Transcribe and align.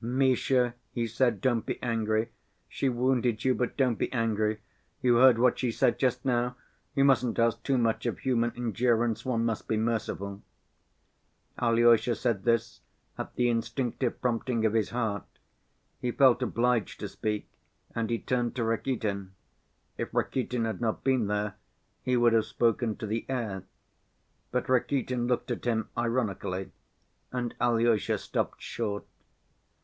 "Misha," 0.00 0.74
he 0.90 1.06
said, 1.06 1.40
"don't 1.40 1.64
be 1.64 1.80
angry. 1.80 2.30
She 2.68 2.88
wounded 2.88 3.44
you, 3.44 3.54
but 3.54 3.76
don't 3.76 3.94
be 3.94 4.12
angry. 4.12 4.58
You 5.00 5.18
heard 5.18 5.38
what 5.38 5.56
she 5.60 5.70
said 5.70 6.00
just 6.00 6.24
now? 6.24 6.56
You 6.96 7.04
mustn't 7.04 7.38
ask 7.38 7.62
too 7.62 7.78
much 7.78 8.04
of 8.04 8.18
human 8.18 8.52
endurance, 8.56 9.24
one 9.24 9.44
must 9.44 9.68
be 9.68 9.76
merciful." 9.76 10.42
Alyosha 11.60 12.16
said 12.16 12.42
this 12.42 12.80
at 13.16 13.36
the 13.36 13.48
instinctive 13.48 14.20
prompting 14.20 14.66
of 14.66 14.72
his 14.72 14.90
heart. 14.90 15.22
He 16.00 16.10
felt 16.10 16.42
obliged 16.42 16.98
to 16.98 17.06
speak 17.08 17.48
and 17.94 18.10
he 18.10 18.18
turned 18.18 18.56
to 18.56 18.64
Rakitin. 18.64 19.30
If 19.96 20.12
Rakitin 20.12 20.64
had 20.64 20.80
not 20.80 21.04
been 21.04 21.28
there, 21.28 21.54
he 22.02 22.16
would 22.16 22.32
have 22.32 22.46
spoken 22.46 22.96
to 22.96 23.06
the 23.06 23.26
air. 23.28 23.62
But 24.50 24.68
Rakitin 24.68 25.28
looked 25.28 25.52
at 25.52 25.66
him 25.66 25.88
ironically 25.96 26.72
and 27.30 27.54
Alyosha 27.60 28.18
stopped 28.18 28.60
short. 28.60 29.04